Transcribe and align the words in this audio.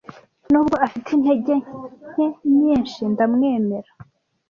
Nubwo 0.51 0.75
afite 0.85 1.07
intege 1.17 1.53
nke 2.11 2.27
nyinshi, 2.57 2.99
ndamwemera. 3.13 3.91